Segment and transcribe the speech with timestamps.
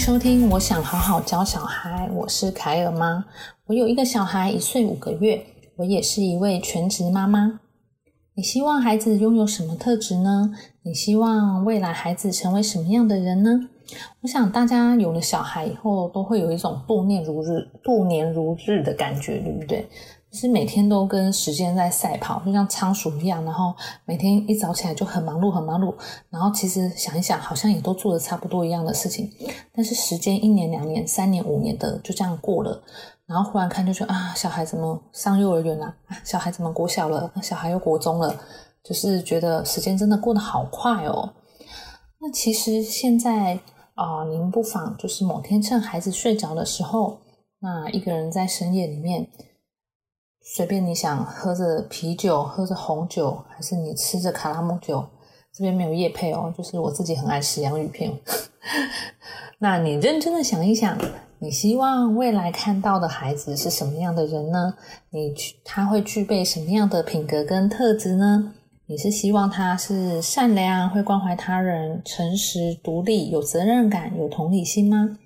[0.00, 2.08] 收听，我想好好教小孩。
[2.14, 3.22] 我是凯尔妈，
[3.66, 5.44] 我有一个小孩，一岁五个月。
[5.76, 7.60] 我也是一位全职妈妈。
[8.32, 10.52] 你希望孩子拥有什么特质呢？
[10.84, 13.68] 你希望未来孩子成为什么样的人呢？
[14.22, 19.86] 我想大家有了小孩以后，都会有一种度年如日、度年如日的感觉，对不对？
[20.32, 23.74] 是每天都跟时间在赛跑，就像仓鼠一样，然后
[24.04, 25.92] 每天一早起来就很忙碌，很忙碌。
[26.30, 29.28] 然后其实想一想，好像也都做的差不多一样的事情。
[29.72, 32.80] 但是时间一年、两年、三年、五年的就这样过了，
[33.26, 35.86] 然后忽然看就说啊，小孩怎么上幼儿园了？
[36.06, 37.32] 啊小孩怎么国小了？
[37.42, 38.32] 小孩又国中了？
[38.84, 41.34] 就是觉得时间真的过得好快哦。
[42.20, 43.58] 那其实现在
[43.94, 47.18] 啊，您不妨就是某天趁孩子睡着的时候，
[47.58, 49.28] 那一个人在深夜里面。
[50.52, 55.06] 随便你想喝着啤酒，喝着红酒，还是你吃着卡拉姆酒，
[55.54, 58.12] 这边没有叶配哦，就是我自己很爱吃洋芋片。
[59.60, 60.98] 那你认真的想一想，
[61.38, 64.74] 你希望未来看到的孩子是什么样的人呢？
[65.10, 65.32] 你
[65.64, 68.52] 他会具备什么样的品格跟特质呢？
[68.86, 75.16] 你是希望他是善良、会关怀他人、诚实、独立、有责任感、有同理心吗？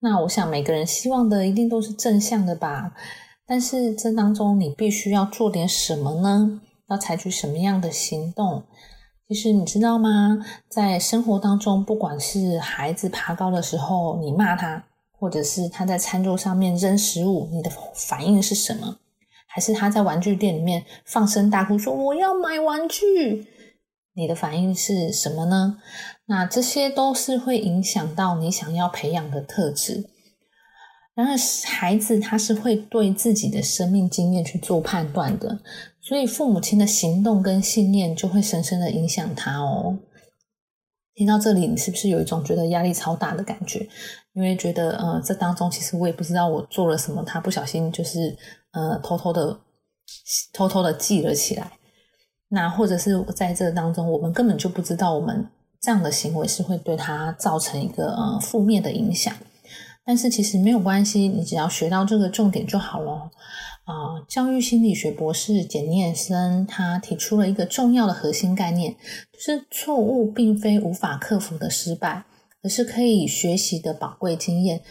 [0.00, 2.94] 那我想每个人希望的一定都是正向的吧。
[3.46, 6.60] 但是这当中，你必须要做点什么呢？
[6.88, 8.62] 要采取什么样的行动？
[9.28, 10.44] 其实你知道吗？
[10.68, 18.98] 在生活当中，不管是孩子爬高的时候，你骂他，或者是他在餐桌上面扔食物，你的反应是什么？
[19.46, 23.46] 还是他在玩具店里面放声大哭说“我要买玩具”，
[24.16, 25.78] 你的反应是什么呢？
[26.26, 30.10] 那这些都是会影响到你想要培养的特质。
[31.14, 35.60] 然而，孩子他是会对自己的生命经验去做判断的，
[36.00, 39.96] 所以父母亲的行动跟信念就会深深的影响他哦。
[41.14, 43.88] 听到这里，你是不是有一种觉得压力超大的感觉？
[44.32, 48.36] 因为觉得，呃，这当中其实我也不知道我做了什么，他不小心就是
[48.72, 49.56] 呃偷偷的
[50.52, 51.70] 偷偷的记了起来。
[52.48, 55.48] 那或者是在这当中，我们根本就不知道我们
[55.80, 59.32] 这样的行为是会对他造成一个呃负面的影响。
[60.04, 63.30] 但是其实没有关系，你只要学到这个重点就好了。
[63.84, 68.94] 啊，教育心理学博士简念森他提出了一个重要的核心概念，
[69.32, 72.24] 就是错误并非无法克服的失败，
[72.62, 74.82] 而是可以学习的宝贵经验。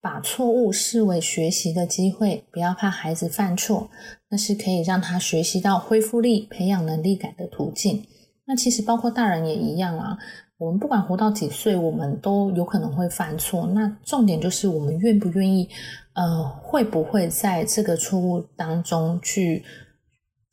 [0.00, 3.90] 把错误视为学习的机会，不要怕孩子犯错，
[4.30, 8.06] 那是可以让他学习到恢复力、培养能力感的途径。
[8.46, 10.16] 那其实包括大人也一样啊。
[10.58, 13.64] 我们不管活到几岁，我们都有可能会犯错。
[13.68, 15.68] 那重点就是我们愿不愿意，
[16.14, 19.64] 呃，会不会在这个错误当中去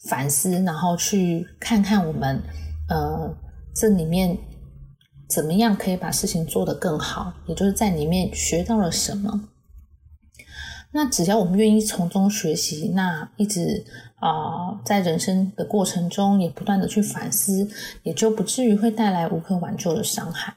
[0.07, 2.39] 反思，然后去看看我们，
[2.87, 3.35] 呃，
[3.75, 4.37] 这里面
[5.27, 9.49] 怎么样可以把事情做得更好，也就是在里面学到了什么。
[10.95, 13.83] 那只要我们愿意从中学习，那一直
[14.21, 17.67] 啊，在人生的过程中也不断的去反思，
[18.03, 20.55] 也就不至于会带来无可挽救的伤害。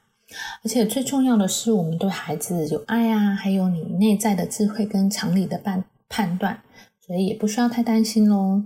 [0.62, 6.62] 而且最重要的是，我们对孩子有爱啊，还有你内在的智慧跟常理的判判断，
[7.04, 8.62] 所以也不需要太担心喽。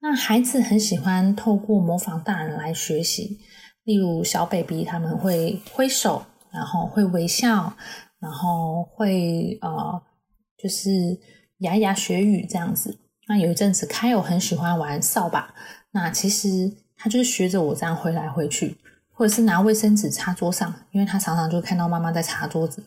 [0.00, 3.38] 那孩子很喜欢透过模仿大人来学习，
[3.84, 7.74] 例如小 baby 他们会挥手，然后会微笑，
[8.18, 10.00] 然后会呃。
[10.64, 10.90] 就是
[11.58, 12.96] 牙牙学语这样子。
[13.28, 15.54] 那有一阵子，凯友很喜欢玩扫把。
[15.90, 18.74] 那其实他就是学着我这样挥来挥去，
[19.12, 22.82] 或者是拿卫生纸擦桌上，因为他常常就看到妈妈在擦桌子。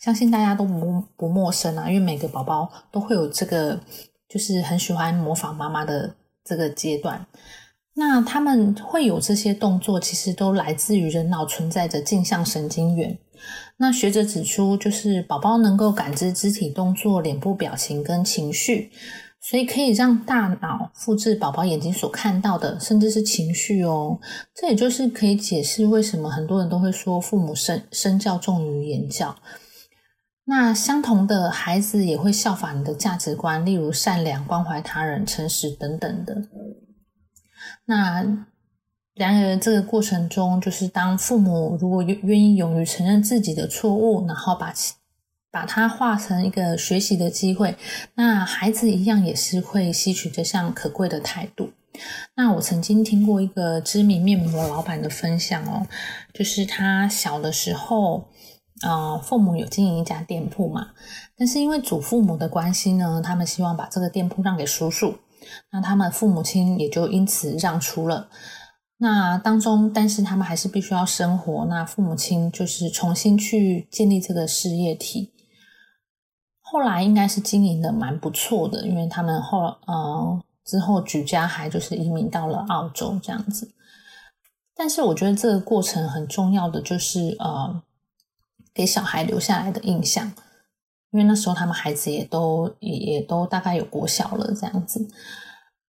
[0.00, 3.78] 相信大家都不不陌生啊，因为每个宝宝都会有这个，
[4.28, 6.12] 就是很喜欢模仿妈妈的
[6.44, 7.24] 这个阶段。
[7.94, 13.16] 那他们会有这些动作，其实都来自于人脑存在着镜像神经元。
[13.78, 18.90] 那学者指出，就是宝宝能够感知肢体动作、脸部表情跟情绪，
[19.40, 24.20] 所以可以让大脑复制宝宝眼睛所看到的，甚至是情绪哦。
[24.54, 29.34] 这也就是可以解释为什么很多人都会说父母身身教重于言教。
[30.44, 36.36] 那相同的孩子也会效仿你的价值观，例如善良、关怀他人、诚实等等的。
[37.86, 38.46] 那。
[39.14, 44.72] 然而，这个过程中，就是当父母如果愿意勇于承认自己的错误，然后把
[45.50, 47.76] 把它化成一个学习的机会，
[48.14, 51.72] 那孩子一样也是会吸取这项可贵的态度。
[52.34, 55.86] 那我曾经听过一个知名面膜老板的分享哦，
[56.32, 58.30] 就是他小的时候，
[58.80, 60.92] 呃，父母有经营一家店铺嘛，
[61.36, 65.18] 但是因为祖父母的关系呢，他们希望把这个店铺让给叔叔，
[65.70, 68.30] 那他们父母亲也就因此让出了。
[69.02, 71.64] 那当中，但是他们还是必须要生活。
[71.64, 75.32] 那父母亲就是重新去建立这个事业体。
[76.60, 83.72] 后来应该是经营的蛮不错的，因为他们后呃之后举家还就是移民到了澳洲这样子。
[84.72, 87.82] 但是我觉得这个过程很重要的就是呃
[88.72, 90.32] 给小孩留下来的印象，
[91.10, 95.08] 因为那时候他们孩子也都也也都大概有国小了这样子。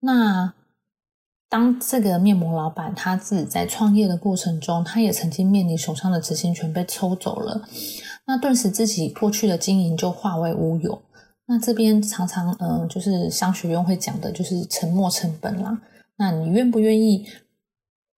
[0.01, 0.55] 那
[1.53, 7.61] 当这个面膜老板他自己在创业的过程中，他也曾经面临手上的执行权被抽走了，
[8.27, 11.03] 那顿时自己过去的经营就化为乌有。
[11.45, 15.79] 那这边常常嗯，就是商学院会讲的，就是沉没成本啦。
[16.17, 17.27] 那你愿不愿意，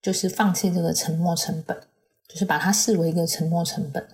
[0.00, 1.76] 就是放弃这个沉没成本，
[2.28, 4.06] 就是把它视为一个沉没成本？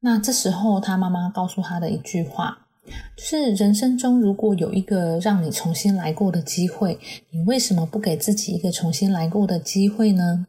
[0.00, 2.67] 那这时候他妈妈告诉他的一句话。
[3.16, 6.98] 就是人生中，如果有一个让你重新来过的机会，
[7.30, 10.46] 你为什么不给自己一个重新来过的机会呢？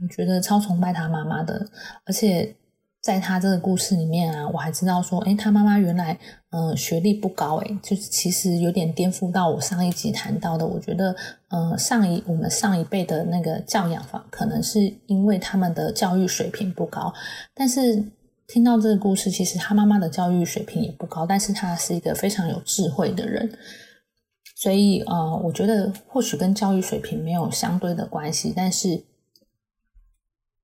[0.00, 1.66] 我觉得超崇拜他妈妈的，
[2.04, 2.56] 而且
[3.02, 6.18] 在他这个故事里面啊，我还知道说，诶，他妈妈原来
[6.50, 10.66] 呃学历不高，诶，就是其实有点颠覆到我上一集谈到的。
[10.66, 11.14] 我觉得
[11.48, 17.12] 呃上一我们上一辈的那个教养法，可能是因为他们的教育水平不高，
[17.54, 18.02] 但是。
[18.48, 23.56] 听到这个故事，其实他妈妈的教育水平也不高，但是他是一个非常有智慧的人，
[24.56, 29.04] 所以呃，我觉得或许跟教育水平没有相对的关系，但是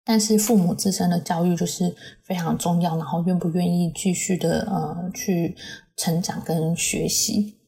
[0.03, 5.55] 但是父母自身的教育就是非常重要，然后愿不愿意继续的呃去
[5.95, 7.59] 成长跟学习，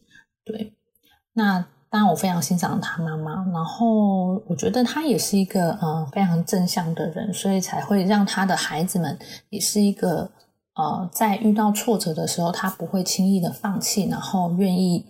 [0.44, 0.72] 对，
[1.34, 1.68] 那。
[1.98, 10.30] 那，我非常欣赏他妈妈，然后我觉得他也是一个呃非常正向的人，所以才会让他的孩子们也是一个
[10.74, 15.06] 呃在遇到挫折的时候，他不会轻易的放弃，然后愿意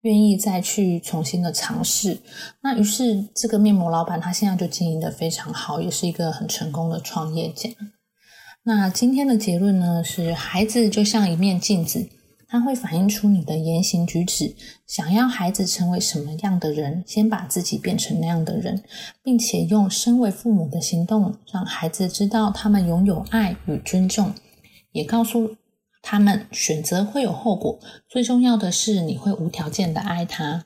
[0.00, 2.18] 愿意再去重新的尝试。
[2.62, 7.68] 那于是这个面膜老板他现在就经营的非常好，也是一个很成功的创业家。
[8.64, 12.08] 那今天的结论呢是，孩子就像一面镜子。
[12.54, 14.54] 它会反映出你的言行举止。
[14.86, 18.84] 想要孩子成为什么样的人，先把自己变成那样的人，
[19.24, 24.32] 并且用身为父母的行动，让孩子知道他们拥有爱与尊重，
[24.92, 25.56] 也告诉
[26.00, 27.80] 他们选择会有后果。
[28.08, 30.64] 最重要的是，你会无条件的爱他。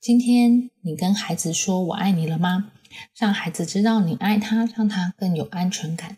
[0.00, 2.72] 今天你跟孩子说我爱你了吗？
[3.14, 6.16] 让孩子知道你爱他，让他更有安全感。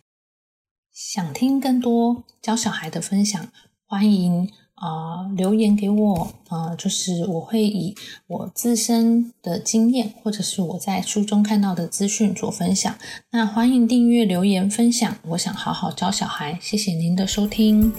[0.93, 3.51] 想听更多教小孩的分享，
[3.85, 4.49] 欢迎。
[4.81, 7.95] 啊，留言给我呃，就是我会以
[8.27, 12.95] 我自身的经验，或者是我在书中看到的资讯做分享。
[13.31, 15.17] 那欢迎订阅、留言、分享。
[15.29, 17.93] 我想好好教小孩，谢谢您的收听。